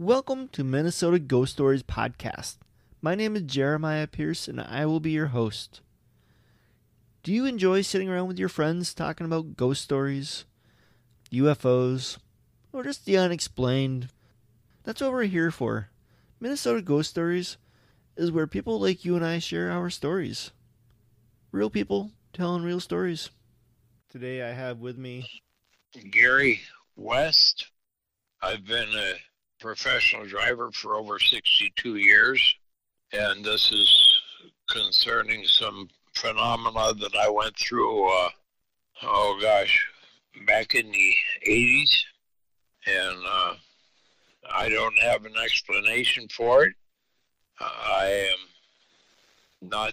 Welcome 0.00 0.46
to 0.50 0.62
Minnesota 0.62 1.18
Ghost 1.18 1.54
Stories 1.54 1.82
Podcast. 1.82 2.58
My 3.02 3.16
name 3.16 3.34
is 3.34 3.42
Jeremiah 3.42 4.06
Pierce 4.06 4.46
and 4.46 4.60
I 4.60 4.86
will 4.86 5.00
be 5.00 5.10
your 5.10 5.26
host. 5.26 5.80
Do 7.24 7.32
you 7.32 7.46
enjoy 7.46 7.82
sitting 7.82 8.08
around 8.08 8.28
with 8.28 8.38
your 8.38 8.48
friends 8.48 8.94
talking 8.94 9.24
about 9.24 9.56
ghost 9.56 9.82
stories, 9.82 10.44
UFOs, 11.32 12.18
or 12.72 12.84
just 12.84 13.06
the 13.06 13.18
unexplained? 13.18 14.10
That's 14.84 15.00
what 15.00 15.10
we're 15.10 15.24
here 15.24 15.50
for. 15.50 15.88
Minnesota 16.38 16.80
Ghost 16.80 17.10
Stories 17.10 17.56
is 18.16 18.30
where 18.30 18.46
people 18.46 18.78
like 18.78 19.04
you 19.04 19.16
and 19.16 19.26
I 19.26 19.40
share 19.40 19.68
our 19.72 19.90
stories. 19.90 20.52
Real 21.50 21.70
people 21.70 22.12
telling 22.32 22.62
real 22.62 22.78
stories. 22.78 23.30
Today 24.08 24.48
I 24.48 24.52
have 24.52 24.78
with 24.78 24.96
me 24.96 25.28
Gary 26.12 26.60
West. 26.94 27.72
I've 28.40 28.64
been 28.64 28.90
a 28.94 29.14
professional 29.58 30.26
driver 30.26 30.70
for 30.72 30.94
over 30.94 31.18
62 31.18 31.96
years, 31.96 32.54
and 33.12 33.44
this 33.44 33.70
is 33.72 34.20
concerning 34.68 35.44
some 35.44 35.88
phenomena 36.14 36.92
that 36.94 37.14
I 37.16 37.28
went 37.28 37.56
through, 37.56 38.08
uh, 38.08 38.28
oh 39.02 39.38
gosh, 39.40 39.86
back 40.46 40.74
in 40.74 40.90
the 40.90 41.14
80s. 41.46 41.90
And 42.86 43.18
uh, 43.26 43.54
I 44.50 44.68
don't 44.68 44.98
have 44.98 45.24
an 45.24 45.34
explanation 45.42 46.28
for 46.28 46.64
it. 46.64 46.74
I 47.60 48.28
am 48.32 49.68
not 49.68 49.92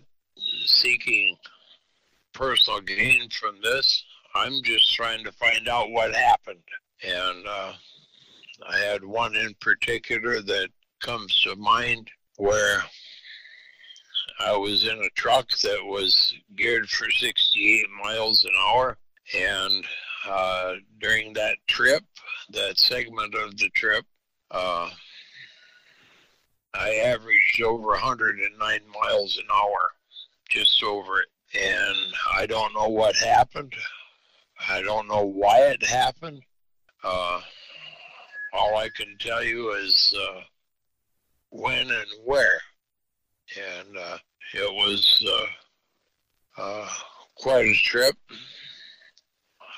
seeking 0.66 1.36
personal 2.34 2.82
gain 2.82 3.30
from 3.30 3.56
this. 3.62 4.04
I'm 4.34 4.62
just 4.64 4.94
trying 4.94 5.24
to 5.26 5.32
find 5.34 5.68
out 5.68 5.92
what 5.92 6.16
happened. 6.16 6.60
And 7.04 7.46
uh, 7.48 7.74
I 8.68 8.78
had 8.78 9.04
one 9.04 9.36
in 9.36 9.54
particular 9.60 10.42
that 10.42 10.70
comes 11.02 11.36
to 11.42 11.56
mind 11.56 12.10
where 12.38 12.84
I 14.40 14.56
was 14.56 14.86
in 14.86 14.98
a 14.98 15.10
truck 15.16 15.50
that 15.64 15.84
was 15.84 16.34
geared 16.56 16.90
for 16.90 17.10
68 17.10 17.86
miles 18.04 18.44
an 18.44 18.52
hour. 18.58 18.98
And 19.38 19.86
uh, 20.28 20.74
during 21.00 21.34
that 21.34 21.58
trip, 21.68 22.04
that 22.52 22.80
segment 22.80 23.34
of 23.36 23.58
the 23.58 23.70
trip, 23.70 24.06
uh, 24.52 24.90
I 26.74 26.96
averaged 26.96 27.62
over 27.64 27.88
109 27.88 28.80
miles 29.02 29.38
an 29.38 29.48
hour, 29.54 29.92
just 30.50 30.84
over 30.84 31.22
it. 31.22 31.28
And 31.58 32.14
I 32.36 32.46
don't 32.46 32.74
know 32.74 32.90
what 32.90 33.16
happened. 33.16 33.74
I 34.68 34.82
don't 34.82 35.08
know 35.08 35.24
why 35.24 35.60
it 35.62 35.86
happened. 35.86 36.42
Uh, 37.04 37.42
all 38.56 38.78
I 38.78 38.90
can 38.90 39.18
tell 39.20 39.44
you 39.44 39.72
is 39.74 40.16
uh, 40.18 40.42
when 41.50 41.90
and 41.90 42.08
where. 42.24 42.60
And 43.58 43.98
uh, 43.98 44.18
it 44.54 44.74
was 44.74 45.26
uh, 46.58 46.62
uh, 46.62 46.90
quite 47.36 47.66
a 47.66 47.74
trip. 47.74 48.16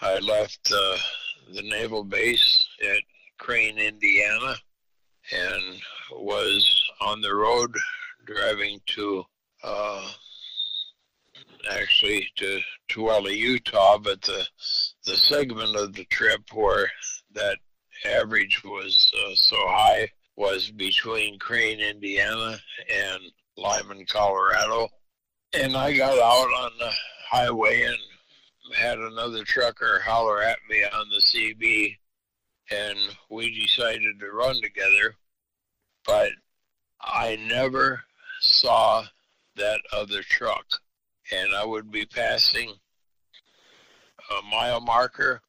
I 0.02 0.20
left 0.20 0.72
uh, 0.72 0.98
the 1.53 1.64
naval 1.64 2.03
base 2.03 2.67
at 2.83 3.02
Crane, 3.39 3.78
Indiana, 3.78 4.55
and 5.31 5.81
was 6.11 6.83
on 7.02 7.22
the 7.22 7.33
road 7.33 7.75
driving 8.25 8.80
to 8.88 9.23
uh, 9.64 10.09
actually 11.72 12.28
to 12.36 12.59
Tooele, 12.89 13.36
Utah, 13.36 13.98
but 13.98 14.22
the 14.22 14.45
the 15.05 15.16
segment 15.16 15.75
of 15.75 15.94
the 15.94 16.05
trip 16.05 16.42
where 16.53 16.89
that 17.33 17.58
average 18.05 18.63
was 18.63 19.11
uh, 19.15 19.35
so 19.35 19.55
high 19.67 20.09
was 20.35 20.69
between 20.71 21.39
Crane, 21.39 21.79
Indiana, 21.79 22.57
and 22.93 23.19
Limon, 23.57 24.05
Colorado. 24.05 24.87
And 25.53 25.75
I 25.75 25.95
got 25.97 26.17
out 26.17 26.47
on 26.63 26.71
the 26.79 26.91
highway 27.29 27.81
and 27.81 27.97
had 28.75 28.99
another 28.99 29.43
trucker 29.43 29.99
holler 30.05 30.41
at 30.43 30.59
me 30.69 30.83
on 30.83 31.09
the 31.09 31.21
CB, 31.21 31.95
and 32.71 32.97
we 33.30 33.59
decided 33.65 34.19
to 34.19 34.31
run 34.31 34.61
together. 34.61 35.15
But 36.05 36.31
I 37.02 37.37
never 37.47 38.03
saw 38.41 39.05
that 39.55 39.80
other 39.91 40.21
truck, 40.21 40.65
and 41.31 41.55
I 41.55 41.65
would 41.65 41.91
be 41.91 42.05
passing 42.05 42.73
a 44.30 44.41
mile 44.49 44.81
marker, 44.81 45.41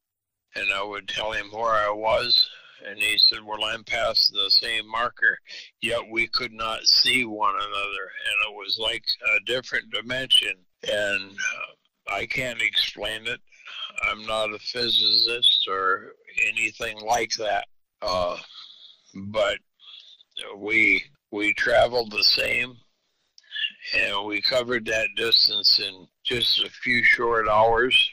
and 0.54 0.72
I 0.72 0.82
would 0.82 1.08
tell 1.08 1.32
him 1.32 1.50
where 1.50 1.74
I 1.74 1.90
was, 1.90 2.48
and 2.86 2.98
he 2.98 3.18
said, 3.18 3.44
"Well, 3.44 3.64
I'm 3.64 3.84
past 3.84 4.32
the 4.32 4.50
same 4.50 4.88
marker." 4.88 5.38
Yet 5.80 6.08
we 6.10 6.28
could 6.28 6.52
not 6.52 6.84
see 6.84 7.24
one 7.24 7.54
another, 7.54 8.12
and 8.26 8.50
it 8.50 8.54
was 8.54 8.78
like 8.80 9.04
a 9.36 9.40
different 9.44 9.90
dimension, 9.90 10.54
and 10.82 11.30
uh, 11.32 12.12
I 12.12 12.26
can't 12.26 12.62
explain 12.62 13.26
it. 13.26 13.40
I'm 14.02 14.24
not 14.26 14.54
a 14.54 14.58
physicist 14.58 15.66
or 15.68 16.12
anything 16.46 17.00
like 17.00 17.32
that, 17.38 17.66
uh, 18.02 18.36
but 19.14 19.58
we 20.56 21.04
we 21.30 21.52
traveled 21.54 22.10
the 22.10 22.24
same 22.24 22.76
and 23.94 24.26
we 24.26 24.40
covered 24.40 24.84
that 24.86 25.08
distance 25.16 25.78
in 25.78 26.06
just 26.24 26.62
a 26.62 26.70
few 26.70 27.02
short 27.04 27.48
hours 27.48 28.10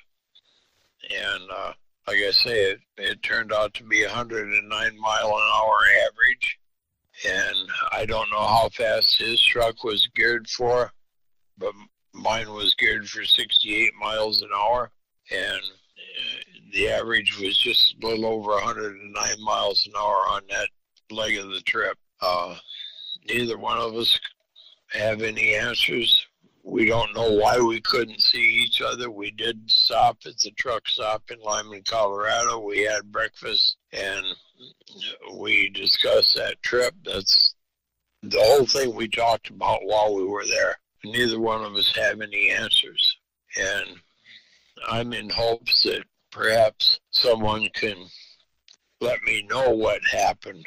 and 1.10 1.44
uh, 1.52 1.74
like 2.08 2.18
I 2.18 2.32
say, 2.32 2.72
it, 2.72 2.80
it 2.98 3.24
turned 3.24 3.52
out 3.52 3.74
to 3.76 3.84
be 3.84 4.04
109 4.04 4.70
mile 5.00 5.28
an 5.28 5.52
hour 5.56 5.78
average. 6.08 6.60
And 7.28 7.70
I 7.94 8.06
don't 8.06 8.30
know 8.32 8.46
how 8.46 8.70
fast 8.70 9.18
his 9.18 9.42
truck 9.42 9.84
was 9.84 10.08
geared 10.16 10.48
for, 10.50 10.92
but 11.58 11.72
mine 12.14 12.52
was 12.52 12.76
geared 12.76 13.08
for 13.08 13.24
68 13.24 13.92
miles 14.00 14.42
an 14.42 14.50
hour. 14.56 14.92
And 15.32 15.62
uh, 15.62 16.42
the 16.74 16.90
average 16.90 17.40
was 17.40 17.58
just 17.58 17.96
a 18.02 18.06
little 18.06 18.26
over 18.26 18.52
109 18.52 19.44
miles 19.44 19.86
an 19.88 19.94
hour 19.98 20.28
on 20.30 20.42
that 20.50 20.70
leg 21.10 21.38
of 21.38 21.50
the 21.50 21.62
trip. 21.62 21.98
Uh, 22.22 22.56
neither 23.28 23.58
one 23.58 23.78
of 23.78 23.96
us 23.96 24.20
have 24.92 25.22
any 25.22 25.56
answers 25.56 26.25
we 26.66 26.86
don't 26.86 27.14
know 27.14 27.32
why 27.32 27.60
we 27.60 27.80
couldn't 27.80 28.20
see 28.20 28.64
each 28.66 28.82
other. 28.82 29.12
We 29.12 29.30
did 29.30 29.70
stop 29.70 30.18
at 30.26 30.40
the 30.40 30.50
truck 30.52 30.88
stop 30.88 31.30
in 31.30 31.38
Limon, 31.40 31.84
Colorado. 31.88 32.58
We 32.58 32.82
had 32.82 33.12
breakfast 33.12 33.78
and 33.94 34.26
we 35.38 35.70
discussed 35.70 36.36
that 36.36 36.62
trip. 36.64 36.96
That's 37.06 37.54
the 38.24 38.40
whole 38.42 38.66
thing 38.66 38.96
we 38.96 39.08
talked 39.08 39.52
about 39.52 39.82
while 39.84 40.16
we 40.16 40.26
were 40.26 40.46
there. 40.48 40.76
Neither 41.04 41.40
one 41.40 41.64
of 41.64 41.76
us 41.76 41.96
have 41.96 42.20
any 42.20 42.50
answers. 42.50 43.16
And 43.58 43.98
I'm 44.90 45.14
in 45.14 45.30
hopes 45.30 45.84
that 45.84 46.04
perhaps 46.32 47.00
someone 47.12 47.70
can 47.76 47.96
let 49.02 49.22
me 49.22 49.46
know 49.48 49.70
what 49.70 50.02
happened. 50.12 50.66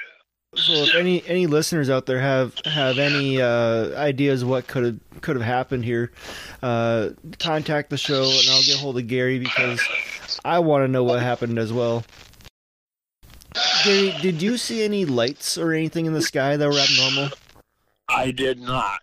So, 0.55 0.73
if 0.73 0.95
any 0.95 1.23
any 1.27 1.47
listeners 1.47 1.91
out 1.91 2.07
there 2.07 2.21
have 2.21 2.55
have 2.65 2.99
any 2.99 3.41
uh, 3.41 3.95
ideas 3.99 4.45
what 4.45 4.67
could 4.67 4.85
have 4.85 5.21
could 5.21 5.37
have 5.37 5.45
happened 5.45 5.85
here, 5.85 6.11
uh, 6.63 7.11
contact 7.39 7.91
the 7.91 7.99
show 7.99 8.23
and 8.23 8.51
I'll 8.51 8.63
get 8.63 8.79
hold 8.79 8.97
of 8.97 9.07
Gary 9.07 9.39
because 9.39 9.81
I 10.45 10.59
want 10.61 10.85
to 10.85 10.89
know 10.89 11.05
what 11.05 11.21
happened 11.21 11.59
as 11.59 11.71
well. 11.71 12.03
Gary, 13.85 14.15
did 14.23 14.41
you 14.41 14.57
see 14.57 14.83
any 14.83 15.05
lights 15.05 15.59
or 15.59 15.73
anything 15.73 16.07
in 16.07 16.15
the 16.15 16.23
sky 16.23 16.57
that 16.57 16.67
were 16.67 16.79
abnormal? 16.79 17.31
I 18.09 18.31
did 18.31 18.59
not. 18.59 19.01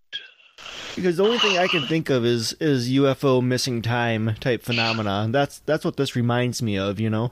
Because 0.95 1.17
the 1.17 1.25
only 1.25 1.37
thing 1.39 1.57
I 1.57 1.67
can 1.67 1.85
think 1.85 2.09
of 2.09 2.25
is 2.25 2.53
is 2.53 2.89
UFO 2.89 3.43
missing 3.43 3.83
time 3.83 4.35
type 4.39 4.63
phenomena. 4.63 5.27
That's 5.29 5.59
that's 5.59 5.85
what 5.85 5.97
this 5.97 6.15
reminds 6.15 6.63
me 6.63 6.77
of, 6.77 6.99
you 6.99 7.09
know. 7.11 7.31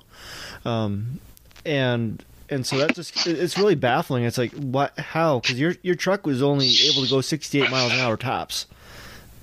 Um, 0.66 1.19
and 1.66 2.23
and 2.49 2.65
so 2.65 2.77
that 2.77 2.95
just 2.95 3.27
it's 3.27 3.57
really 3.57 3.75
baffling. 3.75 4.23
It's 4.23 4.37
like 4.37 4.51
what 4.53 4.97
how 4.99 5.40
because 5.40 5.59
your 5.59 5.75
your 5.81 5.95
truck 5.95 6.25
was 6.25 6.41
only 6.41 6.69
able 6.90 7.03
to 7.03 7.09
go 7.09 7.22
68 7.22 7.69
miles 7.69 7.93
an 7.93 7.99
hour 7.99 8.17
tops. 8.17 8.67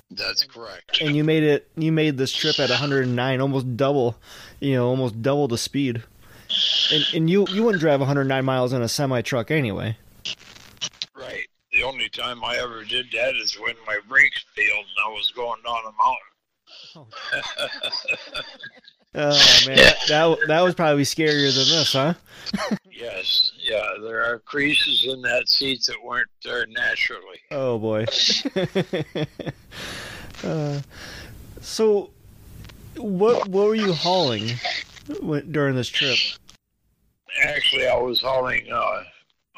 That's 0.09 0.43
correct. 0.43 1.01
And 1.01 1.15
you 1.15 1.23
made 1.23 1.43
it 1.43 1.69
you 1.75 1.91
made 1.91 2.17
this 2.17 2.33
trip 2.33 2.59
at 2.59 2.69
109, 2.69 3.41
almost 3.41 3.77
double, 3.77 4.17
you 4.59 4.75
know, 4.75 4.87
almost 4.87 5.21
double 5.21 5.47
the 5.47 5.57
speed. 5.57 6.03
And 6.91 7.05
and 7.13 7.29
you 7.29 7.47
you 7.49 7.63
wouldn't 7.63 7.81
drive 7.81 7.99
109 7.99 8.45
miles 8.45 8.73
in 8.73 8.81
a 8.81 8.89
semi 8.89 9.21
truck 9.21 9.51
anyway. 9.51 9.97
Right. 11.15 11.47
The 11.71 11.83
only 11.83 12.09
time 12.09 12.43
I 12.43 12.57
ever 12.57 12.83
did 12.83 13.07
that 13.13 13.35
is 13.35 13.57
when 13.59 13.75
my 13.87 13.99
brakes 14.07 14.43
failed 14.55 14.85
and 14.85 15.05
I 15.05 15.09
was 15.09 15.31
going 15.31 15.61
down 15.63 15.77
a 15.85 15.91
mountain. 16.03 16.27
Oh. 16.95 18.41
Oh 19.13 19.37
man, 19.67 19.75
that, 19.75 19.97
that 20.07 20.37
that 20.47 20.61
was 20.61 20.73
probably 20.73 21.03
scarier 21.03 21.53
than 21.53 21.67
this, 21.67 21.91
huh? 21.91 22.13
yes, 23.01 23.51
yeah. 23.59 23.87
There 24.01 24.23
are 24.23 24.39
creases 24.39 25.05
in 25.07 25.21
that 25.23 25.49
seat 25.49 25.83
that 25.87 25.97
weren't 26.03 26.29
there 26.43 26.65
naturally. 26.67 27.39
Oh 27.49 27.79
boy. 27.79 28.05
uh, 30.43 30.81
so, 31.61 32.11
what 32.97 33.47
what 33.47 33.67
were 33.67 33.75
you 33.75 33.93
hauling 33.93 34.49
during 35.51 35.75
this 35.75 35.89
trip? 35.89 36.17
Actually, 37.43 37.87
I 37.87 37.97
was 37.97 38.21
hauling 38.21 38.67
uh, 38.71 39.03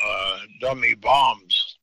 uh, 0.04 0.40
dummy 0.62 0.96
bombs 0.96 1.78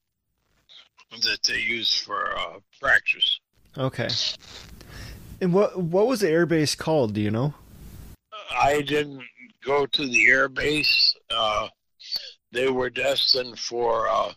that 1.10 1.42
they 1.46 1.58
use 1.58 1.92
for 1.92 2.36
uh, 2.36 2.58
practice. 2.80 3.40
Okay. 3.76 4.08
And 5.40 5.52
what 5.52 5.78
what 5.78 6.06
was 6.06 6.20
the 6.20 6.28
airbase 6.28 6.76
called? 6.76 7.14
Do 7.14 7.20
you 7.20 7.30
know? 7.30 7.54
I 8.50 8.82
didn't 8.82 9.22
go 9.64 9.86
to 9.86 10.06
the 10.06 10.26
air 10.26 10.48
base. 10.48 11.14
Uh, 11.30 11.68
they 12.52 12.68
were 12.68 12.90
destined 12.90 13.58
for 13.58 14.08
uh, 14.08 14.32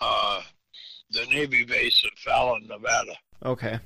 uh, 0.00 0.42
the 1.10 1.26
Navy 1.26 1.64
base 1.64 2.02
at 2.04 2.18
Fallon, 2.18 2.66
Nevada. 2.66 3.14
Okay. 3.44 3.78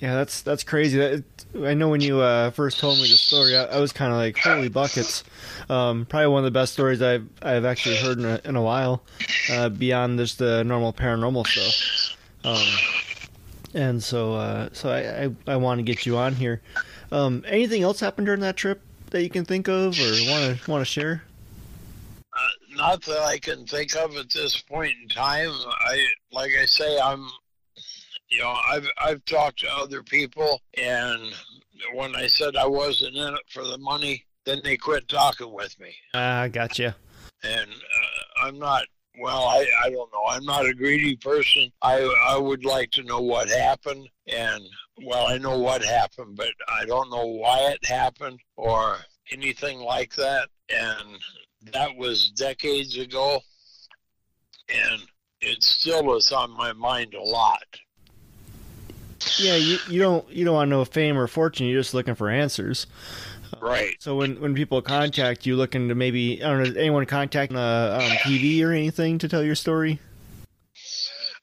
Yeah, 0.00 0.14
that's 0.14 0.40
that's 0.40 0.64
crazy. 0.64 1.22
I 1.62 1.74
know 1.74 1.90
when 1.90 2.00
you 2.00 2.20
uh, 2.20 2.50
first 2.52 2.78
told 2.78 2.96
me 2.96 3.02
the 3.02 3.16
story, 3.16 3.54
I, 3.54 3.64
I 3.64 3.80
was 3.80 3.92
kind 3.92 4.10
of 4.10 4.18
like, 4.18 4.38
"Holy 4.38 4.70
buckets!" 4.70 5.24
Um, 5.68 6.06
probably 6.06 6.28
one 6.28 6.38
of 6.38 6.44
the 6.44 6.58
best 6.58 6.72
stories 6.72 7.02
I've 7.02 7.28
I've 7.42 7.66
actually 7.66 7.96
heard 7.96 8.18
in 8.18 8.24
a, 8.24 8.40
in 8.46 8.56
a 8.56 8.62
while, 8.62 9.02
uh, 9.52 9.68
beyond 9.68 10.18
just 10.18 10.38
the 10.38 10.64
normal 10.64 10.94
paranormal 10.94 11.46
stuff. 11.46 12.16
Um, 12.44 12.66
and 13.74 14.02
so 14.02 14.34
uh, 14.34 14.70
so 14.72 14.88
I, 14.88 15.24
I, 15.24 15.52
I 15.52 15.56
want 15.56 15.80
to 15.80 15.82
get 15.82 16.06
you 16.06 16.16
on 16.16 16.34
here. 16.34 16.62
Um, 17.12 17.44
anything 17.46 17.82
else 17.82 18.00
happened 18.00 18.26
during 18.26 18.40
that 18.40 18.56
trip 18.56 18.80
that 19.10 19.22
you 19.22 19.30
can 19.30 19.44
think 19.44 19.68
of 19.68 19.98
or 19.98 20.30
want 20.30 20.58
to 20.58 20.70
want 20.70 20.80
to 20.80 20.84
share? 20.84 21.22
Uh, 22.36 22.76
not 22.76 23.02
that 23.02 23.22
I 23.22 23.38
can 23.38 23.66
think 23.66 23.96
of 23.96 24.16
at 24.16 24.30
this 24.30 24.56
point 24.60 24.94
in 25.02 25.08
time. 25.08 25.50
I 25.50 26.06
like 26.32 26.52
I 26.60 26.66
say, 26.66 26.98
I'm 26.98 27.28
you 28.30 28.38
know, 28.38 28.54
I've 28.70 28.88
I've 28.98 29.24
talked 29.24 29.60
to 29.60 29.72
other 29.72 30.02
people, 30.02 30.60
and 30.78 31.32
when 31.94 32.14
I 32.14 32.26
said 32.28 32.56
I 32.56 32.66
wasn't 32.66 33.16
in 33.16 33.34
it 33.34 33.40
for 33.48 33.64
the 33.64 33.78
money, 33.78 34.24
then 34.44 34.60
they 34.62 34.76
quit 34.76 35.08
talking 35.08 35.52
with 35.52 35.78
me. 35.80 35.94
Ah, 36.14 36.42
uh, 36.42 36.48
gotcha. 36.48 36.94
And 37.42 37.70
uh, 37.70 38.46
I'm 38.46 38.58
not. 38.58 38.84
Well, 39.20 39.44
I, 39.44 39.66
I 39.84 39.90
don't 39.90 40.10
know. 40.12 40.24
I'm 40.28 40.44
not 40.44 40.66
a 40.66 40.74
greedy 40.74 41.16
person. 41.16 41.70
I 41.82 42.00
I 42.26 42.38
would 42.38 42.64
like 42.64 42.90
to 42.92 43.02
know 43.02 43.20
what 43.20 43.48
happened, 43.48 44.08
and 44.26 44.62
well, 45.04 45.26
I 45.26 45.36
know 45.38 45.58
what 45.58 45.84
happened, 45.84 46.36
but 46.36 46.52
I 46.68 46.86
don't 46.86 47.10
know 47.10 47.26
why 47.26 47.58
it 47.72 47.84
happened 47.84 48.40
or 48.56 48.96
anything 49.30 49.80
like 49.80 50.14
that. 50.16 50.48
And 50.70 51.18
that 51.72 51.94
was 51.96 52.30
decades 52.30 52.96
ago, 52.96 53.40
and 54.68 55.02
it 55.40 55.62
still 55.62 56.16
is 56.16 56.32
on 56.32 56.50
my 56.50 56.72
mind 56.72 57.14
a 57.14 57.22
lot. 57.22 57.64
Yeah, 59.38 59.56
you, 59.56 59.78
you 59.88 60.00
don't 60.00 60.28
you 60.30 60.44
don't 60.44 60.54
want 60.54 60.70
no 60.70 60.84
fame 60.84 61.18
or 61.18 61.26
fortune. 61.26 61.66
You're 61.66 61.80
just 61.80 61.94
looking 61.94 62.14
for 62.14 62.30
answers. 62.30 62.86
Right. 63.60 63.96
So 63.98 64.16
when, 64.16 64.40
when 64.40 64.54
people 64.54 64.82
contact 64.82 65.46
you, 65.46 65.56
looking 65.56 65.88
to 65.88 65.94
maybe 65.94 66.42
I 66.42 66.48
don't 66.48 66.74
know, 66.74 66.80
anyone 66.80 67.06
contact 67.06 67.52
uh, 67.52 67.98
um, 68.00 68.10
TV 68.18 68.62
or 68.64 68.72
anything 68.72 69.18
to 69.18 69.28
tell 69.28 69.42
your 69.42 69.54
story? 69.54 69.98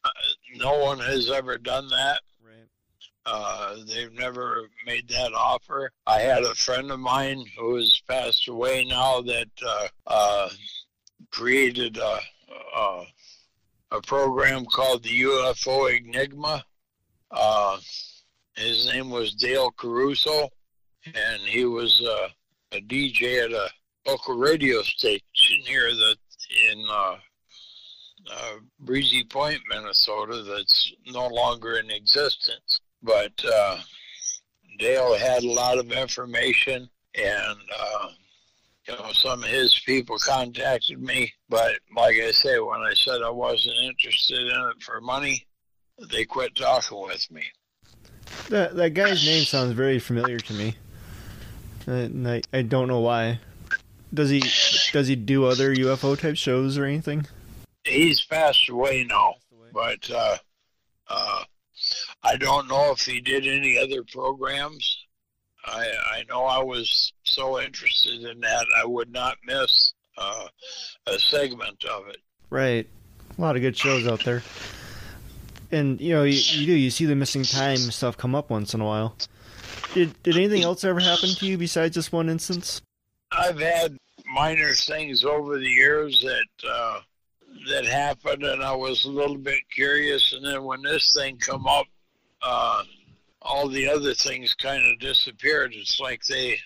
Uh, 0.03 0.09
no 0.55 0.77
one 0.77 0.99
has 0.99 1.29
ever 1.29 1.57
done 1.57 1.87
that. 1.89 2.19
Right. 2.43 2.67
Uh, 3.25 3.77
they've 3.87 4.13
never 4.13 4.69
made 4.85 5.07
that 5.09 5.33
offer. 5.33 5.91
I 6.05 6.19
had 6.19 6.43
a 6.43 6.55
friend 6.55 6.91
of 6.91 6.99
mine 6.99 7.43
who 7.57 7.75
has 7.75 8.01
passed 8.07 8.47
away 8.47 8.85
now 8.85 9.21
that 9.21 9.49
uh, 9.65 9.87
uh 10.07 10.49
created 11.31 11.97
a, 11.97 12.19
a, 12.75 13.03
a 13.91 14.01
program 14.01 14.65
called 14.65 15.03
the 15.03 15.21
UFO 15.23 15.97
Enigma 15.97 16.63
uh, 17.31 17.77
his 18.55 18.85
name 18.87 19.09
was 19.09 19.33
Dale 19.33 19.71
Caruso, 19.71 20.49
and 21.05 21.41
he 21.41 21.65
was 21.65 22.01
uh, 22.05 22.27
a 22.73 22.81
DJ 22.81 23.43
at 23.45 23.51
a 23.51 23.69
local 24.05 24.37
radio 24.37 24.81
station 24.81 25.21
here 25.65 25.89
that 25.89 26.17
in 26.71 26.85
uh, 26.89 27.15
uh, 28.31 28.53
Breezy 28.79 29.23
Point, 29.23 29.59
Minnesota, 29.69 30.43
that's 30.43 30.93
no 31.07 31.27
longer 31.27 31.77
in 31.77 31.89
existence. 31.89 32.81
But 33.03 33.33
uh, 33.45 33.79
Dale 34.79 35.17
had 35.17 35.43
a 35.43 35.51
lot 35.51 35.77
of 35.77 35.91
information, 35.91 36.89
and 37.15 37.59
uh, 37.79 38.09
you 38.87 38.93
know, 38.95 39.11
some 39.11 39.43
of 39.43 39.49
his 39.49 39.79
people 39.85 40.17
contacted 40.17 41.01
me. 41.01 41.31
But 41.49 41.73
like 41.95 42.15
I 42.15 42.31
say, 42.31 42.59
when 42.59 42.81
I 42.81 42.93
said 42.93 43.21
I 43.21 43.29
wasn't 43.29 43.77
interested 43.83 44.39
in 44.39 44.71
it 44.75 44.81
for 44.81 45.01
money, 45.01 45.45
they 46.11 46.25
quit 46.25 46.55
talking 46.55 47.01
with 47.01 47.29
me. 47.31 47.43
That 48.49 48.75
that 48.75 48.93
guy's 48.93 49.25
name 49.25 49.43
sounds 49.43 49.73
very 49.73 49.99
familiar 49.99 50.37
to 50.37 50.53
me. 50.53 50.75
And 51.87 52.27
I, 52.27 52.41
I 52.53 52.61
don't 52.61 52.87
know 52.87 52.99
why. 52.99 53.39
Does 54.13 54.29
he 54.29 54.41
does 54.91 55.07
he 55.07 55.15
do 55.15 55.45
other 55.45 55.75
UFO 55.75 56.17
type 56.17 56.37
shows 56.37 56.77
or 56.77 56.85
anything? 56.85 57.25
He's 57.83 58.23
passed 58.23 58.69
away 58.69 59.05
now, 59.09 59.35
but 59.73 60.09
uh, 60.11 60.37
uh, 61.09 61.43
I 62.23 62.37
don't 62.37 62.67
know 62.67 62.91
if 62.91 63.01
he 63.01 63.19
did 63.19 63.47
any 63.47 63.77
other 63.77 64.03
programs. 64.03 65.05
I 65.65 65.87
I 66.11 66.23
know 66.29 66.43
I 66.43 66.63
was 66.63 67.11
so 67.23 67.59
interested 67.59 68.23
in 68.23 68.39
that 68.41 68.65
I 68.81 68.85
would 68.85 69.11
not 69.11 69.37
miss 69.45 69.93
uh, 70.17 70.47
a 71.07 71.19
segment 71.19 71.83
of 71.85 72.07
it. 72.09 72.17
Right, 72.49 72.87
a 73.37 73.41
lot 73.41 73.55
of 73.55 73.61
good 73.61 73.75
shows 73.77 74.07
out 74.07 74.23
there 74.23 74.43
and 75.71 75.99
you 75.99 76.13
know 76.13 76.23
you, 76.23 76.37
you, 76.37 76.65
do 76.65 76.73
you 76.73 76.89
see 76.89 77.05
the 77.05 77.15
missing 77.15 77.43
time 77.43 77.77
stuff 77.77 78.17
come 78.17 78.35
up 78.35 78.49
once 78.49 78.73
in 78.73 78.81
a 78.81 78.85
while. 78.85 79.15
Did 79.97 80.21
did 80.21 80.37
anything 80.37 80.61
else 80.61 80.83
ever 80.83 80.99
happen 80.99 81.29
to 81.29 81.47
you 81.47 81.57
besides 81.57 81.95
this 81.95 82.11
one 82.11 82.29
instance? 82.29 82.83
I've 83.31 83.59
had 83.59 83.97
minor 84.31 84.71
things 84.73 85.25
over 85.25 85.57
the 85.57 85.67
years 85.67 86.21
that 86.21 86.69
uh, 86.69 86.99
that 87.71 87.83
happened, 87.83 88.43
and 88.43 88.63
I 88.63 88.75
was 88.75 89.05
a 89.05 89.09
little 89.09 89.39
bit 89.39 89.59
curious. 89.73 90.33
And 90.33 90.45
then 90.45 90.63
when 90.65 90.83
this 90.83 91.13
thing 91.13 91.37
come 91.37 91.65
up, 91.65 91.87
uh, 92.43 92.83
all 93.41 93.67
the 93.67 93.89
other 93.89 94.13
things 94.13 94.53
kind 94.53 94.85
of 94.85 94.99
disappeared. 94.99 95.73
It's 95.73 95.99
like 95.99 96.23
they 96.27 96.59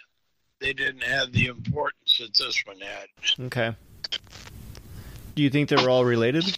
they 0.60 0.74
didn't 0.74 1.04
have 1.04 1.32
the 1.32 1.46
importance 1.46 2.18
that 2.20 2.38
this 2.38 2.62
one 2.66 2.82
had. 2.82 3.08
Okay. 3.46 3.74
Do 5.36 5.42
you 5.42 5.50
think 5.50 5.70
they 5.70 5.82
were 5.82 5.90
all 5.90 6.04
related? 6.04 6.58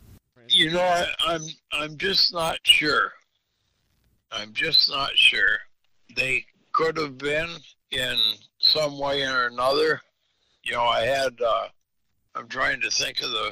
you 0.50 0.72
know, 0.72 0.82
I, 0.82 1.06
I'm 1.20 1.44
I'm 1.72 1.98
just 1.98 2.34
not 2.34 2.58
sure. 2.64 3.12
I'm 4.32 4.54
just 4.54 4.90
not 4.90 5.12
sure. 5.16 5.60
They 6.16 6.46
could 6.74 6.98
have 6.98 7.18
been 7.18 7.50
in 7.92 8.18
some 8.60 9.00
way 9.00 9.24
or 9.24 9.48
another. 9.48 10.02
You 10.64 10.74
know, 10.74 10.84
I 10.84 11.02
had. 11.02 11.40
Uh, 11.42 11.68
I'm 12.36 12.48
trying 12.48 12.82
to 12.82 12.90
think 12.90 13.22
of 13.22 13.30
the 13.30 13.52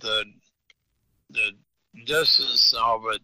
the 0.00 0.24
the 1.30 1.50
distance 2.04 2.74
now, 2.74 3.00
but 3.02 3.20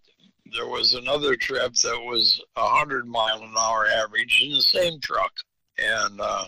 there 0.53 0.67
was 0.67 0.95
another 0.95 1.37
trip 1.37 1.75
that 1.75 2.01
was 2.01 2.43
a 2.57 2.67
hundred 2.67 3.07
mile 3.07 3.43
an 3.43 3.55
hour 3.59 3.87
average 3.87 4.43
in 4.43 4.53
the 4.53 4.63
same 4.63 5.01
truck, 5.01 5.33
and 5.79 6.21
uh, 6.21 6.45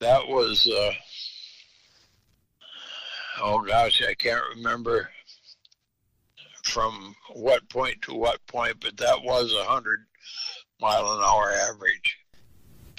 that 0.00 0.26
was. 0.26 0.66
Uh, 0.68 0.92
oh 3.42 3.60
gosh, 3.62 4.02
I 4.08 4.14
can't 4.14 4.44
remember 4.54 5.10
from 6.64 7.16
what 7.32 7.68
point 7.68 8.00
to 8.02 8.14
what 8.14 8.46
point, 8.46 8.76
but 8.80 8.96
that 8.98 9.22
was 9.22 9.52
a 9.52 9.64
hundred 9.64 10.00
mile 10.80 11.12
an 11.12 11.22
hour 11.22 11.52
average. 11.52 12.18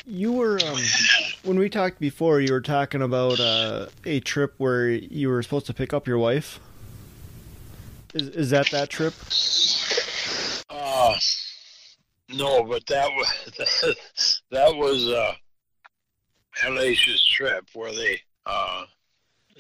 You 0.06 0.32
were 0.32 0.60
um, 0.66 0.80
when 1.44 1.60
we 1.60 1.70
talked 1.70 2.00
before. 2.00 2.42
You 2.42 2.54
were 2.54 2.62
talking 2.62 3.02
about 3.02 3.40
uh, 3.40 3.88
a 4.06 4.20
trip 4.20 4.56
where 4.58 4.90
you 4.90 5.30
were 5.30 5.44
supposed 5.44 5.68
to 5.68 5.74
pick 5.74 5.94
up 5.94 6.08
your 6.08 6.18
wife. 6.18 6.60
Is 8.14 8.30
is 8.30 8.50
that 8.50 8.70
that 8.72 8.90
trip? 8.90 9.14
Uh, 10.70 11.16
no, 12.30 12.64
but 12.64 12.86
that 12.88 13.10
was 13.12 13.96
that 14.52 14.76
was 14.76 15.08
a 15.08 15.36
Hellacious 16.58 17.24
trip 17.26 17.66
where 17.74 17.92
they 17.92 18.20
uh, 18.46 18.86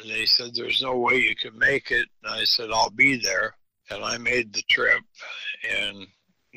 they 0.08 0.26
said, 0.26 0.52
There's 0.54 0.82
no 0.82 0.98
way 0.98 1.16
you 1.16 1.36
can 1.36 1.58
make 1.58 1.92
it. 1.92 2.08
And 2.24 2.34
I 2.34 2.44
said, 2.44 2.70
I'll 2.72 2.90
be 2.90 3.18
there. 3.18 3.56
And 3.90 4.04
I 4.04 4.18
made 4.18 4.54
the 4.54 4.64
trip 4.70 5.02
and 5.70 6.08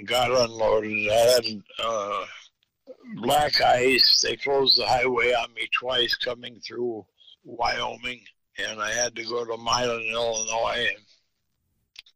got 0.02 0.30
unloaded. 0.30 1.08
I 1.10 1.14
had 1.14 1.62
uh, 1.82 2.24
black 3.16 3.60
ice. 3.60 4.22
They 4.22 4.36
closed 4.36 4.78
the 4.78 4.86
highway 4.86 5.32
on 5.32 5.54
me 5.54 5.68
twice 5.72 6.14
coming 6.16 6.60
through 6.60 7.06
Wyoming. 7.44 8.20
And 8.58 8.80
I 8.80 8.90
had 8.92 9.14
to 9.16 9.24
go 9.24 9.44
to 9.44 9.56
Milan, 9.56 10.02
Illinois. 10.10 10.88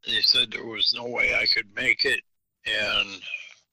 And 0.05 0.15
they 0.15 0.21
said 0.21 0.51
there 0.51 0.65
was 0.65 0.93
no 0.95 1.07
way 1.07 1.35
I 1.35 1.45
could 1.53 1.73
make 1.75 2.05
it. 2.05 2.21
And 2.65 3.21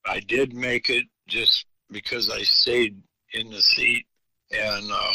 I 0.05 0.19
did 0.21 0.53
make 0.53 0.89
it 0.89 1.05
just 1.27 1.65
because 1.91 2.29
I 2.29 2.41
stayed 2.43 3.01
in 3.33 3.49
the 3.49 3.61
seat. 3.61 4.05
And 4.51 4.89
uh, 4.91 5.13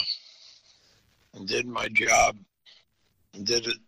and 1.35 1.49
did 1.49 1.67
my 1.67 1.89
job, 1.89 2.37
did 3.43 3.67
it 3.67 3.79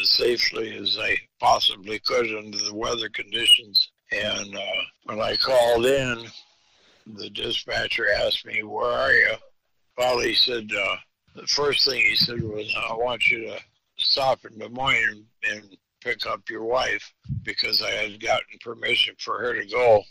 as 0.00 0.08
safely 0.10 0.76
as 0.76 0.98
I 0.98 1.16
possibly 1.38 1.98
could 1.98 2.34
under 2.34 2.58
the 2.58 2.74
weather 2.74 3.08
conditions. 3.08 3.90
And 4.12 4.56
uh, 4.56 4.82
when 5.04 5.20
I 5.20 5.36
called 5.36 5.86
in, 5.86 6.26
the 7.06 7.30
dispatcher 7.30 8.06
asked 8.12 8.44
me, 8.44 8.62
"Where 8.62 8.90
are 8.90 9.12
you?" 9.12 9.34
Well, 9.96 10.20
he 10.20 10.34
said, 10.34 10.68
uh, 10.76 10.96
the 11.36 11.46
first 11.46 11.84
thing 11.84 12.00
he 12.00 12.16
said 12.16 12.42
was, 12.42 12.74
"I 12.76 12.94
want 12.94 13.28
you 13.30 13.46
to 13.46 13.60
stop 13.98 14.44
in 14.44 14.58
Des 14.58 14.68
Moines 14.68 15.26
and, 15.44 15.76
pick 16.02 16.24
up 16.24 16.48
your 16.48 16.64
wife 16.64 17.12
because 17.42 17.82
I 17.82 17.90
had 17.90 18.22
gotten 18.22 18.58
permission 18.62 19.14
for 19.18 19.38
her 19.38 19.52
to 19.52 19.66
go 19.66 20.02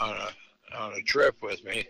on 0.00 0.16
a 0.16 0.76
on 0.78 0.92
a 0.92 1.02
trip 1.02 1.34
with 1.42 1.64
me." 1.64 1.84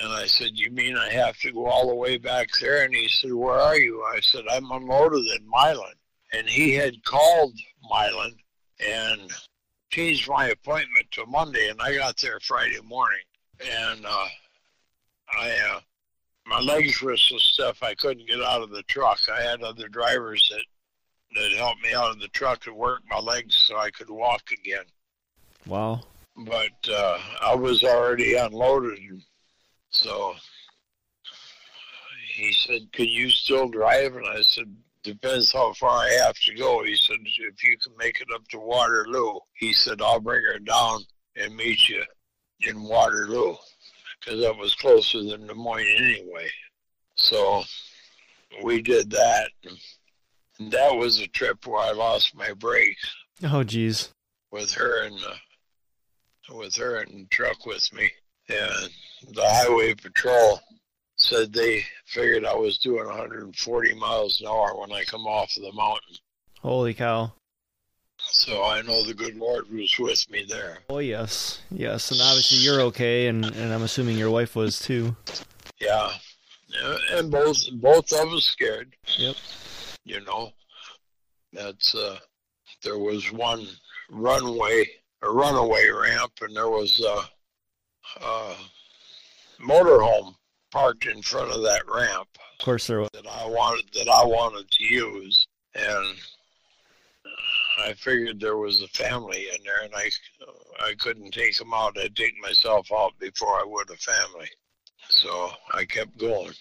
And 0.00 0.12
I 0.12 0.26
said, 0.26 0.52
"You 0.54 0.70
mean 0.70 0.96
I 0.96 1.10
have 1.10 1.38
to 1.40 1.52
go 1.52 1.66
all 1.66 1.88
the 1.88 1.94
way 1.94 2.16
back 2.18 2.48
there?" 2.60 2.84
And 2.84 2.94
he 2.94 3.08
said, 3.08 3.32
"Where 3.32 3.60
are 3.60 3.78
you?" 3.78 4.02
I 4.04 4.20
said, 4.20 4.44
"I'm 4.50 4.70
unloaded 4.70 5.26
in 5.26 5.48
Milan." 5.48 5.94
And 6.32 6.48
he 6.48 6.74
had 6.74 7.04
called 7.04 7.54
Milan 7.82 8.36
and 8.80 9.30
changed 9.90 10.28
my 10.28 10.48
appointment 10.48 11.10
to 11.12 11.26
Monday, 11.26 11.68
and 11.68 11.80
I 11.80 11.96
got 11.96 12.16
there 12.20 12.38
Friday 12.40 12.80
morning. 12.84 13.18
And 13.60 14.06
uh, 14.06 14.26
I, 15.36 15.50
uh, 15.72 15.80
my 16.46 16.60
legs 16.60 17.02
were 17.02 17.16
so 17.16 17.38
stiff 17.38 17.82
I 17.82 17.94
couldn't 17.94 18.28
get 18.28 18.40
out 18.42 18.62
of 18.62 18.70
the 18.70 18.82
truck. 18.84 19.18
I 19.32 19.42
had 19.42 19.62
other 19.62 19.88
drivers 19.88 20.48
that 20.50 20.64
that 21.34 21.58
helped 21.58 21.82
me 21.82 21.92
out 21.92 22.10
of 22.10 22.20
the 22.20 22.28
truck 22.28 22.60
to 22.60 22.72
work 22.72 23.02
my 23.08 23.18
legs 23.18 23.54
so 23.54 23.76
I 23.76 23.90
could 23.90 24.08
walk 24.08 24.50
again. 24.50 24.84
Wow. 25.66 26.00
But 26.36 26.88
uh, 26.90 27.18
I 27.42 27.54
was 27.54 27.84
already 27.84 28.34
unloaded, 28.34 28.98
so 29.90 30.34
he 32.34 32.52
said, 32.52 32.92
"Can 32.92 33.06
you 33.06 33.28
still 33.28 33.68
drive?" 33.68 34.14
And 34.14 34.26
I 34.26 34.40
said, 34.42 34.74
"Depends 35.12 35.52
how 35.52 35.72
far 35.74 36.04
I 36.04 36.10
have 36.24 36.38
to 36.40 36.54
go." 36.54 36.84
He 36.84 36.96
said, 36.96 37.18
"If 37.22 37.64
you 37.64 37.76
can 37.78 37.96
make 37.96 38.20
it 38.20 38.28
up 38.34 38.46
to 38.48 38.58
Waterloo," 38.58 39.40
he 39.54 39.72
said, 39.72 40.00
"I'll 40.00 40.20
bring 40.20 40.42
her 40.44 40.58
down 40.58 41.04
and 41.36 41.56
meet 41.56 41.88
you 41.88 42.04
in 42.60 42.82
Waterloo." 42.82 43.56
because 44.20 44.40
that 44.40 44.56
was 44.56 44.74
closer 44.74 45.22
than 45.22 45.46
Des 45.46 45.54
Moines 45.54 45.86
anyway. 45.96 46.48
So 47.16 47.62
we 48.62 48.82
did 48.82 49.10
that. 49.10 49.50
And 50.58 50.72
that 50.72 50.94
was 50.94 51.20
a 51.20 51.28
trip 51.28 51.66
where 51.66 51.80
I 51.80 51.92
lost 51.92 52.34
my 52.34 52.52
brakes. 52.52 53.14
Oh, 53.44 53.64
geez. 53.64 54.12
With 54.50 54.72
her 54.74 55.04
and 55.04 55.16
uh, 55.16 56.54
with 56.56 56.74
her 56.76 57.02
in 57.02 57.18
the 57.18 57.26
truck 57.30 57.66
with 57.66 57.86
me, 57.92 58.10
and 58.48 58.90
the 59.34 59.44
highway 59.44 59.94
patrol 59.94 60.60
said 61.18 61.52
they 61.52 61.84
figured 62.06 62.44
I 62.44 62.54
was 62.54 62.78
doing 62.78 63.06
140 63.06 63.94
miles 63.94 64.40
an 64.40 64.46
hour 64.46 64.78
when 64.78 64.92
I 64.92 65.04
come 65.04 65.26
off 65.26 65.54
of 65.56 65.62
the 65.62 65.72
mountain. 65.72 66.16
Holy 66.60 66.94
cow! 66.94 67.32
So 68.18 68.64
I 68.64 68.82
know 68.82 69.04
the 69.04 69.14
good 69.14 69.36
Lord 69.36 69.70
was 69.70 69.94
with 69.98 70.30
me 70.30 70.44
there. 70.48 70.78
Oh 70.88 70.98
yes, 70.98 71.60
yes, 71.70 72.10
and 72.10 72.20
obviously 72.20 72.58
you're 72.58 72.80
okay, 72.82 73.26
and, 73.26 73.44
and 73.44 73.72
I'm 73.72 73.82
assuming 73.82 74.16
your 74.16 74.30
wife 74.30 74.56
was 74.56 74.78
too. 74.78 75.16
Yeah, 75.80 76.10
and 77.12 77.30
both 77.30 77.58
both 77.74 78.12
of 78.12 78.32
us 78.32 78.44
scared. 78.44 78.94
Yep. 79.16 79.36
You 80.04 80.24
know, 80.24 80.52
that's 81.52 81.94
uh, 81.94 82.18
there 82.82 82.98
was 82.98 83.32
one 83.32 83.66
runway, 84.10 84.84
a 85.22 85.30
runaway 85.30 85.88
ramp, 85.88 86.32
and 86.40 86.56
there 86.56 86.70
was 86.70 87.00
a, 87.00 88.24
a 88.24 88.54
motorhome 89.60 90.34
parked 90.70 91.06
in 91.06 91.22
front 91.22 91.52
of 91.52 91.62
that 91.62 91.82
ramp. 91.88 92.28
Of 92.58 92.64
course, 92.64 92.86
there 92.86 93.00
was. 93.00 93.08
That 93.12 93.26
I 93.26 93.46
wanted 93.46 93.84
that 93.94 94.08
I 94.08 94.24
wanted 94.24 94.70
to 94.70 94.84
use, 94.84 95.46
and 95.74 96.16
I 97.78 97.92
figured 97.94 98.40
there 98.40 98.56
was 98.56 98.82
a 98.82 98.88
family 98.88 99.46
in 99.54 99.62
there, 99.64 99.84
and 99.84 99.94
I 99.94 100.10
I 100.80 100.94
couldn't 100.98 101.32
take 101.32 101.56
them 101.56 101.72
out. 101.74 101.98
I'd 101.98 102.16
take 102.16 102.34
myself 102.40 102.88
out 102.92 103.18
before 103.18 103.54
I 103.60 103.64
would 103.64 103.90
a 103.90 103.96
family. 103.96 104.48
So 105.08 105.50
I 105.72 105.84
kept 105.84 106.18
going. 106.18 106.52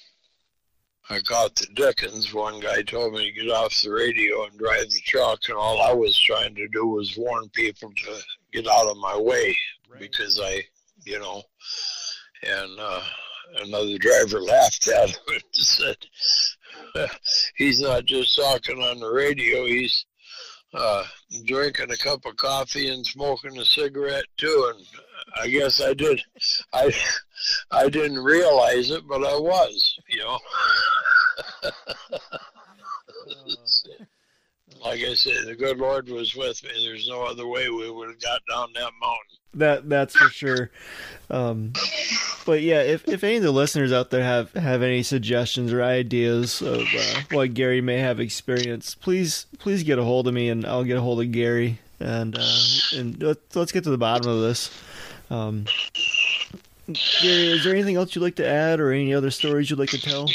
I 1.10 1.20
got 1.22 1.56
the 1.56 1.68
Dickens. 1.74 2.34
One 2.34 2.60
guy 2.60 2.82
told 2.82 3.14
me 3.14 3.32
to 3.32 3.44
get 3.44 3.52
off 3.52 3.82
the 3.82 3.92
radio 3.92 4.46
and 4.46 4.58
drive 4.60 4.90
the 4.90 5.02
truck, 5.06 5.40
and 5.48 5.58
all 5.58 5.82
I 5.82 5.94
was 5.94 6.18
trying 6.18 6.54
to 6.56 6.68
do 6.68 6.86
was 6.86 7.18
warn 7.18 7.50
people 7.50 7.92
to 7.92 8.22
get 8.52 8.68
out 8.68 8.88
of 8.88 8.98
my 8.98 9.18
way 9.18 9.58
right. 9.90 10.00
because 10.00 10.40
I, 10.42 10.64
you 11.06 11.20
know, 11.20 11.44
and 12.44 12.80
uh, 12.80 13.02
another 13.56 13.98
driver 13.98 14.42
laughed 14.42 14.88
at 14.88 15.10
him 15.10 15.20
and 15.28 15.44
said, 15.54 15.98
"He's 17.56 17.82
not 17.82 18.06
just 18.06 18.36
talking 18.36 18.82
on 18.82 19.00
the 19.00 19.10
radio; 19.10 19.66
he's 19.66 20.06
uh, 20.74 21.04
drinking 21.46 21.92
a 21.92 21.98
cup 21.98 22.26
of 22.26 22.38
coffee 22.38 22.90
and 22.90 23.06
smoking 23.06 23.58
a 23.58 23.66
cigarette 23.66 24.26
too. 24.38 24.74
And 24.76 24.86
I 25.36 25.48
guess 25.48 25.82
I 25.82 25.94
did. 25.94 26.22
I 26.74 26.94
I 27.72 27.90
didn't 27.90 28.24
realize 28.24 28.92
it, 28.92 29.08
but 29.08 29.24
I 29.24 29.38
was. 29.38 30.00
You 30.10 30.20
know. 30.20 30.40
like 34.84 35.02
I 35.02 35.14
said, 35.14 35.46
the 35.46 35.56
good 35.56 35.78
Lord 35.78 36.10
was 36.10 36.36
with 36.36 36.64
me. 36.64 36.70
There's 36.84 37.08
no 37.08 37.24
other 37.24 37.48
way 37.48 37.70
we 37.70 37.90
would 37.90 38.10
have 38.10 38.22
got 38.22 38.42
down 38.50 38.70
that 38.74 38.92
mountain. 39.02 39.37
That 39.58 39.90
that's 39.90 40.16
for 40.16 40.30
sure. 40.30 40.72
Um, 41.30 41.74
but 42.46 42.62
yeah, 42.62 42.82
if, 42.82 43.08
if 43.08 43.24
any 43.24 43.38
of 43.38 43.44
the 43.44 43.52
listeners 43.52 43.92
out 43.92 44.12
there 44.12 44.24
have, 44.24 44.54
have 44.54 44.82
any 44.82 45.04
suggestions 45.04 45.74
or 45.74 45.84
ideas 45.84 46.62
of 46.62 46.82
uh, 46.82 47.22
what 47.32 47.54
Gary 47.54 47.82
may 47.82 47.98
have 47.98 48.20
experienced, 48.20 49.02
please 49.02 49.48
please 49.60 49.84
get 49.84 50.00
a 50.00 50.04
hold 50.04 50.28
of 50.28 50.34
me 50.34 50.50
and 50.50 50.66
I'll 50.66 50.86
get 50.86 50.98
a 50.98 51.02
hold 51.02 51.20
of 51.22 51.32
Gary 51.32 51.80
and 52.00 52.38
uh, 52.38 52.48
and 52.96 53.22
let's 53.54 53.72
get 53.72 53.84
to 53.84 53.90
the 53.90 53.98
bottom 53.98 54.32
of 54.32 54.42
this. 54.42 54.72
Um, 55.30 55.66
Gary, 57.22 57.52
is 57.52 57.64
there 57.64 57.74
anything 57.74 57.98
else 57.98 58.16
you'd 58.16 58.22
like 58.22 58.36
to 58.36 58.48
add 58.48 58.80
or 58.80 58.92
any 58.92 59.14
other 59.14 59.32
stories 59.32 59.70
you'd 59.70 59.80
like 59.80 59.90
to 59.90 60.02
tell? 60.02 60.30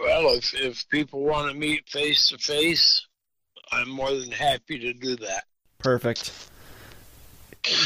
Well, 0.00 0.34
if 0.34 0.54
if 0.54 0.88
people 0.88 1.24
want 1.24 1.52
to 1.52 1.58
meet 1.58 1.88
face 1.88 2.28
to 2.30 2.38
face, 2.38 3.06
I'm 3.72 3.90
more 3.90 4.12
than 4.14 4.30
happy 4.30 4.78
to 4.78 4.94
do 4.94 5.16
that. 5.16 5.44
Perfect. 5.78 6.32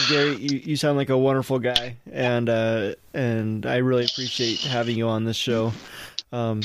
Gary, 0.08 0.36
you, 0.36 0.58
you 0.58 0.76
sound 0.76 0.96
like 0.96 1.08
a 1.10 1.18
wonderful 1.18 1.58
guy, 1.58 1.96
and 2.10 2.48
uh, 2.48 2.94
and 3.14 3.66
I 3.66 3.78
really 3.78 4.04
appreciate 4.04 4.60
having 4.60 4.96
you 4.96 5.08
on 5.08 5.24
this 5.24 5.36
show. 5.36 5.72
Um, 6.32 6.62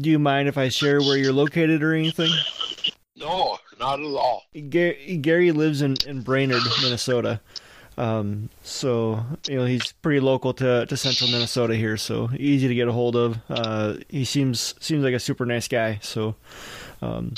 do 0.00 0.10
you 0.10 0.18
mind 0.18 0.48
if 0.48 0.58
I 0.58 0.68
share 0.68 1.00
where 1.00 1.16
you're 1.16 1.32
located 1.32 1.82
or 1.82 1.94
anything? 1.94 2.30
No, 3.16 3.58
not 3.78 4.00
at 4.00 4.06
all. 4.06 4.44
Gary, 4.68 5.18
Gary 5.20 5.52
lives 5.52 5.82
in, 5.82 5.96
in 6.06 6.22
Brainerd, 6.22 6.62
Minnesota. 6.82 7.40
Um, 7.98 8.48
so 8.62 9.24
you 9.48 9.56
know 9.56 9.66
he's 9.66 9.92
pretty 9.92 10.20
local 10.20 10.54
to, 10.54 10.86
to 10.86 10.96
central 10.96 11.30
Minnesota 11.30 11.76
here, 11.76 11.96
so 11.96 12.30
easy 12.36 12.68
to 12.68 12.74
get 12.74 12.88
a 12.88 12.92
hold 12.92 13.16
of. 13.16 13.38
Uh, 13.48 13.96
he 14.08 14.24
seems 14.24 14.74
seems 14.80 15.04
like 15.04 15.14
a 15.14 15.20
super 15.20 15.44
nice 15.44 15.68
guy. 15.68 15.98
So 16.02 16.34
um, 17.02 17.34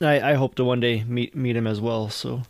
I, 0.00 0.32
I 0.32 0.34
hope 0.34 0.54
to 0.56 0.64
one 0.64 0.80
day 0.80 1.04
meet 1.04 1.36
meet 1.36 1.56
him 1.56 1.66
as 1.66 1.80
well. 1.80 2.08
So 2.08 2.42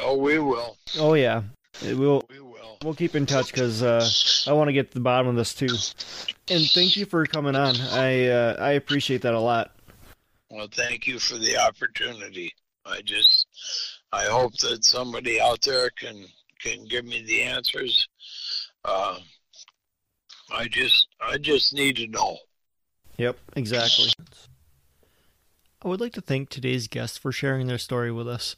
Oh, 0.00 0.16
we 0.16 0.38
will. 0.38 0.76
Oh 0.98 1.14
yeah, 1.14 1.42
we'll. 1.82 2.24
We 2.30 2.40
will. 2.40 2.78
We'll 2.82 2.94
keep 2.94 3.14
in 3.14 3.26
touch 3.26 3.52
because 3.52 3.82
uh, 3.82 4.08
I 4.46 4.54
want 4.54 4.68
to 4.68 4.72
get 4.72 4.88
to 4.88 4.94
the 4.94 5.00
bottom 5.00 5.28
of 5.28 5.36
this 5.36 5.54
too. 5.54 5.68
And 6.48 6.64
thank 6.70 6.96
you 6.96 7.04
for 7.04 7.26
coming 7.26 7.54
on. 7.54 7.76
I 7.76 8.28
uh, 8.28 8.56
I 8.58 8.72
appreciate 8.72 9.22
that 9.22 9.34
a 9.34 9.40
lot. 9.40 9.72
Well, 10.50 10.68
thank 10.72 11.06
you 11.06 11.18
for 11.18 11.36
the 11.36 11.58
opportunity. 11.58 12.52
I 12.86 13.02
just 13.02 13.46
I 14.12 14.24
hope 14.24 14.56
that 14.58 14.84
somebody 14.84 15.40
out 15.40 15.60
there 15.62 15.90
can 15.90 16.24
can 16.60 16.84
give 16.86 17.04
me 17.04 17.22
the 17.22 17.42
answers. 17.42 18.08
Uh, 18.84 19.18
I 20.50 20.66
just 20.68 21.08
I 21.20 21.38
just 21.38 21.74
need 21.74 21.96
to 21.96 22.06
know. 22.06 22.38
Yep, 23.18 23.36
exactly. 23.56 24.10
I 25.82 25.88
would 25.88 26.00
like 26.00 26.12
to 26.14 26.20
thank 26.20 26.48
today's 26.48 26.88
guests 26.88 27.18
for 27.18 27.32
sharing 27.32 27.66
their 27.66 27.78
story 27.78 28.10
with 28.10 28.28
us. 28.28 28.56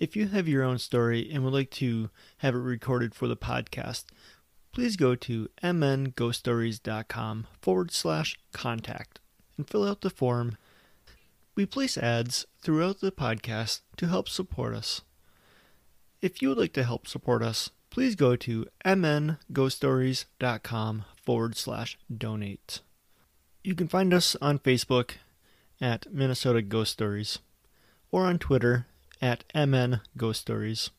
If 0.00 0.16
you 0.16 0.26
have 0.28 0.48
your 0.48 0.64
own 0.64 0.78
story 0.78 1.30
and 1.30 1.44
would 1.44 1.52
like 1.52 1.70
to 1.72 2.08
have 2.38 2.54
it 2.54 2.58
recorded 2.58 3.14
for 3.14 3.28
the 3.28 3.36
podcast, 3.36 4.04
please 4.72 4.96
go 4.96 5.14
to 5.14 5.50
mnghoststories.com 5.62 7.46
forward 7.60 7.92
slash 7.92 8.38
contact 8.50 9.20
and 9.58 9.68
fill 9.68 9.86
out 9.86 10.00
the 10.00 10.08
form. 10.08 10.56
We 11.54 11.66
place 11.66 11.98
ads 11.98 12.46
throughout 12.62 13.00
the 13.00 13.12
podcast 13.12 13.82
to 13.98 14.06
help 14.06 14.30
support 14.30 14.74
us. 14.74 15.02
If 16.22 16.40
you 16.40 16.48
would 16.48 16.56
like 16.56 16.72
to 16.72 16.84
help 16.84 17.06
support 17.06 17.42
us, 17.42 17.68
please 17.90 18.14
go 18.14 18.36
to 18.36 18.64
mnghoststories.com 18.86 21.04
forward 21.22 21.58
slash 21.58 21.98
donate. 22.16 22.80
You 23.62 23.74
can 23.74 23.88
find 23.88 24.14
us 24.14 24.34
on 24.40 24.60
Facebook 24.60 25.10
at 25.78 26.10
Minnesota 26.10 26.62
Ghost 26.62 26.92
Stories 26.92 27.38
or 28.10 28.24
on 28.24 28.38
Twitter 28.38 28.86
at 29.20 29.44
MN 29.54 30.00
Ghost 30.16 30.40
Stories. 30.42 30.90